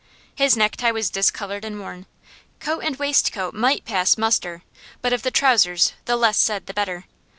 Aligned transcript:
His 0.33 0.57
necktie 0.57 0.89
was 0.89 1.11
discoloured 1.11 1.63
and 1.63 1.77
worn. 1.79 2.07
Coat 2.59 2.79
and 2.79 2.95
waistcoat 2.97 3.53
might 3.53 3.85
pass 3.85 4.17
muster, 4.17 4.63
but 4.99 5.13
of 5.13 5.21
the 5.21 5.29
trousers 5.29 5.93
the 6.05 6.15
less 6.15 6.39
said 6.39 6.65
the 6.65 6.73
better. 6.73 7.05